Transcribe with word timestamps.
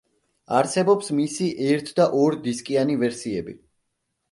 არსებობს 0.59 1.11
მისი 1.17 1.51
ერთ 1.67 1.93
და 2.01 2.09
ორ 2.23 2.39
დისკიანი 2.49 2.99
ვერსიები. 3.05 3.57